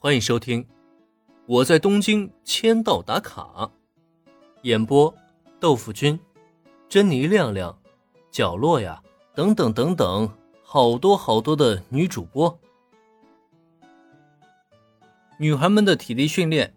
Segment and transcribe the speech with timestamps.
[0.00, 0.62] 欢迎收听
[1.44, 3.42] 《我在东京签到打卡》，
[4.62, 5.12] 演播：
[5.58, 6.16] 豆腐君、
[6.88, 7.76] 珍妮亮亮、
[8.30, 9.02] 角落呀，
[9.34, 10.32] 等等等等，
[10.62, 12.56] 好多好多的女主播。
[15.36, 16.72] 女孩们的体力训练，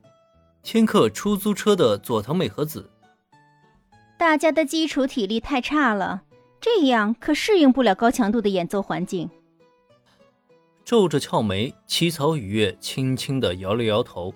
[0.64, 2.90] 千客出租车的佐藤美和子。
[4.18, 6.24] 大家的基础体力太差了，
[6.60, 9.30] 这样可适应不了高强度的演奏环境。
[10.92, 14.36] 皱着俏眉，七草雨月轻轻地摇了摇头。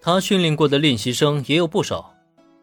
[0.00, 2.14] 他训练过的练习生也有不少，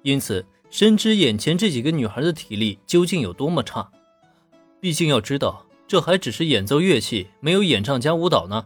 [0.02, 3.88] 因此深知眼前这几个女孩的体力究竟有多么差。
[4.82, 8.66] 毕竟要知道，这还只是演奏乐器，没有演唱加舞蹈呢。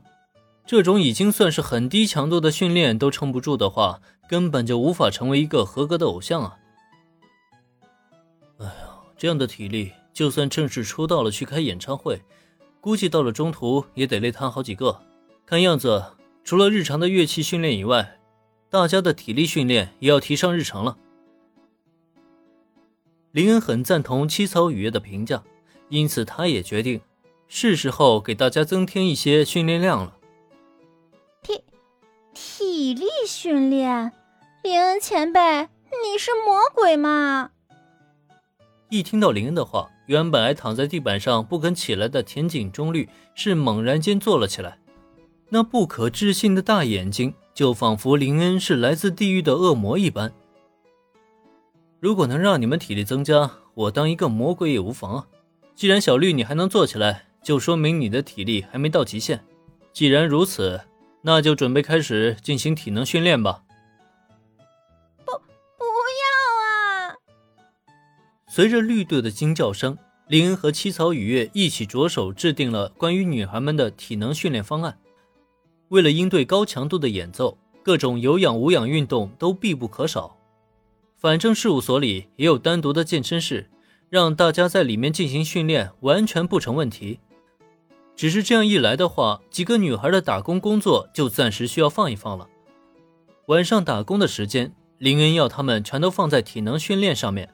[0.66, 6.56] 这种已经算是很低强度的训练都撑不住的话，根本就无法成为一个合格的偶像啊！
[8.60, 8.72] 哎呀，
[9.18, 12.22] 这样的体力，就算正式出道了去开演唱会。
[12.84, 15.00] 估计到了中途也得累瘫好几个。
[15.46, 16.04] 看样子，
[16.44, 18.20] 除了日常的乐器训练以外，
[18.70, 20.98] 大家的体力训练也要提上日程了。
[23.32, 25.42] 林恩很赞同七草雨夜的评价，
[25.88, 27.00] 因此他也决定，
[27.48, 30.18] 是时候给大家增添一些训练量了。
[31.42, 31.64] 体
[32.34, 34.12] 体力训练，
[34.62, 35.40] 林恩前辈，
[36.04, 37.52] 你是魔鬼吗？
[38.90, 39.90] 一听到林恩的话。
[40.06, 44.78] 原本还躺在地板上不肯起来的田井中律是猛然间坐了起来，
[45.50, 50.34] 那不可置信的大眼睛就仿佛林恩是来自地狱的恶魔一般。
[52.00, 55.28] 如果能让你们体力增加，我当一个魔鬼也无妨啊！
[55.74, 59.44] 既然小绿你还能坐起来，就说明你的体力还没到极限。
[59.94, 60.82] 既然如此，
[61.22, 63.63] 那就准备开始进行体能训练吧。
[68.56, 69.98] 随着绿队的惊叫声，
[70.28, 74.96] 林恩和七草雨月一起着手制定了关于女孩们的体能训练方案。
[75.88, 80.38] 为了应对高强度的演奏，各种有氧无氧运动都必不可少。
[81.18, 83.72] 反正事务所里也有单独的健身室，
[84.08, 87.20] 让大家在里面进行训练完全不成问题。
[88.16, 92.48] 只是这样一来的话，几个女孩的打工工作就暂时需要放一放了。
[93.48, 97.50] 晚上打工的时间，林恩要他们全都放在体能训练上面。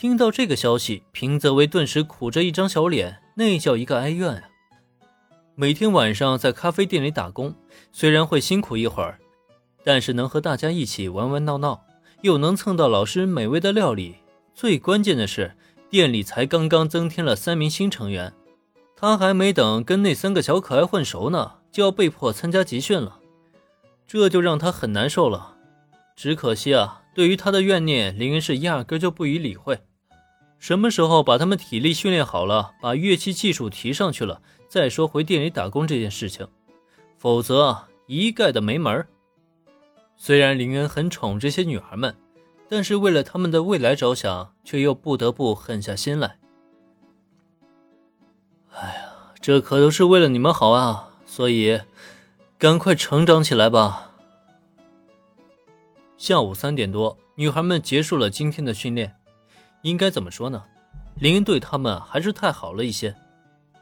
[0.00, 4.42] 听到这个消息，平泽唯顿时苦着一张小脸，那叫一个哀怨啊！
[5.54, 7.54] 每天晚上在咖啡店里打工，
[7.92, 9.18] 虽然会辛苦一会儿，
[9.84, 11.84] 但是能和大家一起玩玩闹闹，
[12.22, 14.14] 又能蹭到老师美味的料理，
[14.54, 15.54] 最关键的是
[15.90, 18.32] 店里才刚刚增添了三名新成员，
[18.96, 23.18] 他还没等跟那三个小可爱混熟呢，就要被迫参加集训了，
[24.06, 25.58] 这就让他很难受了。
[26.16, 29.78] 只可惜啊，对于他的怨念，林恩是压根就不予理会。
[30.60, 36.46] 什么时候把他们体力训练好了，把乐器技术提上去了，再说回店里打工这件事情，
[37.16, 39.06] 否则一概的没门
[40.16, 42.14] 虽然林恩很宠这些女孩们，
[42.68, 46.36] 但是为了他们的未来着想，却又不得不狠下心来。
[48.72, 51.08] 哎呀，这可都是为了你们好啊！
[51.24, 51.80] 所以，
[52.58, 54.12] 赶快成长起来吧。
[56.18, 59.16] 下午三点多，女孩们结束了今天的训练。
[59.82, 60.62] 应该怎么说呢？
[61.16, 63.14] 林恩对他们还是太好了一些。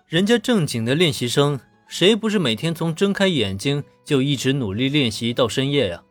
[0.06, 6.02] 人家正经的练习生，谁不是每天从睁开眼睛就一直努力练习到深夜呀？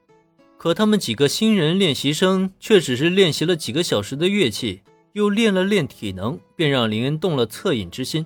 [0.57, 4.81] 可他们几个新人练习生却只是练习了几个小时的乐器，
[5.13, 8.25] 又练了练体能，便让林恩动了恻隐之心。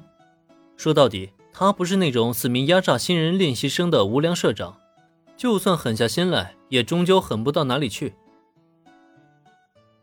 [0.78, 4.78] 说到底，他不是那种死命压榨新人练习生的无良社长，
[5.36, 8.14] 就算狠下心来，也终究狠不到哪里去。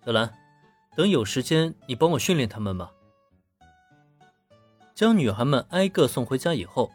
[0.05, 0.33] 小兰。
[0.99, 2.91] 等有时间，你帮我训练他们吧。
[4.97, 6.91] 将女孩们挨个送回家以后，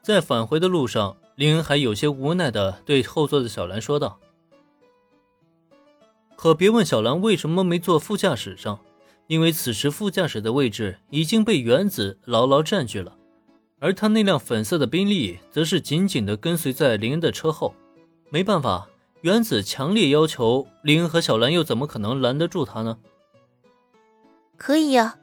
[0.00, 4.18] 在返回的路上，林恩还有些无奈的对后座的小兰说道
[6.34, 8.80] ：“可别问小兰为什么没坐副驾驶上，
[9.26, 13.14] 因为此时副驾驶的位置已经被原子牢牢占据了，
[13.80, 17.74] 而他那辆粉色的宾利则是紧紧的跟随在林恩的车后。
[18.30, 18.88] 没办法，
[19.20, 22.96] 原子强烈要求林恩和小兰，又怎么可能拦得住他呢？”
[24.62, 25.18] 可以呀，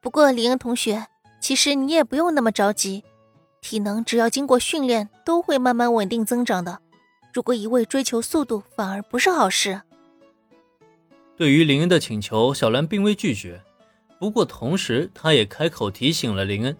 [0.00, 1.08] 不过林恩同学，
[1.40, 3.02] 其实你也不用那么着急，
[3.60, 6.78] 体能只要经过训练，都会慢慢稳定增长的。
[7.32, 9.82] 如果一味追求速度，反而不是好事。
[11.36, 13.60] 对于林恩的请求，小兰并未拒绝，
[14.20, 16.76] 不过同时，她也开口提醒了林恩，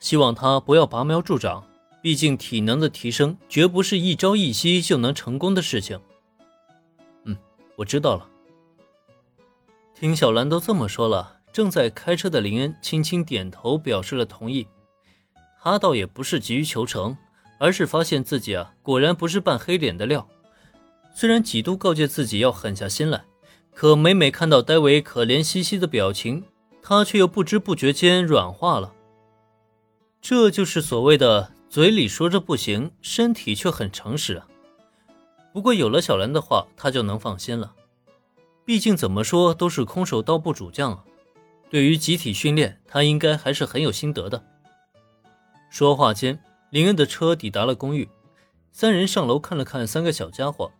[0.00, 1.62] 希望他不要拔苗助长，
[2.00, 6.00] 毕竟体能的提升绝不是一朝一夕就能成功的事情。
[7.24, 7.36] 嗯，
[7.76, 8.26] 我知道了。
[9.94, 11.34] 听小兰都这么说了。
[11.52, 14.66] 正在开车的林恩轻轻点头，表示了同意。
[15.60, 17.16] 他倒也不是急于求成，
[17.58, 20.26] 而是发现自己啊，果然不是扮黑脸的料。
[21.14, 23.24] 虽然几度告诫自己要狠下心来，
[23.74, 26.44] 可每每看到戴维可怜兮兮的表情，
[26.80, 28.94] 他却又不知不觉间软化了。
[30.20, 34.46] 这就是所谓的嘴里说着不行，身体却很诚实啊。
[35.52, 37.74] 不过有了小兰的话，他就能放心了。
[38.64, 41.04] 毕竟怎么说都是空手道部主将啊，
[41.70, 44.42] 对于集体训练，他应该还是很有心得的。
[45.70, 48.08] 说话间，林恩的车抵达了公寓，
[48.72, 50.72] 三人上楼看了看三个小家伙。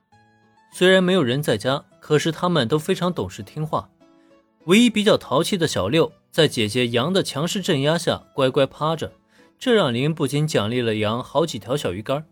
[0.73, 3.91] 虽然没有人在家，可是他们都非常懂事听话。
[4.65, 9.13] 唯一比较淘气的小六，在姐姐杨的强势镇压下，乖乖趴着，
[9.59, 12.27] 这让林恩不禁奖励了杨好几条小鱼干。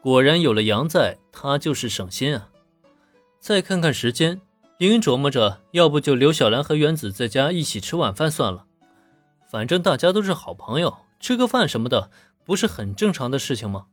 [0.00, 2.50] 果然有了杨在，他就是省心啊。
[3.40, 4.40] 再看看时间。
[4.78, 8.66] 林恩琢磨着，要不就留小兰和原子在家一起吃晚饭算了，
[9.50, 12.10] 反正大家都是好朋友，吃个饭什么的，
[12.44, 13.86] 不是很正常的事情吗？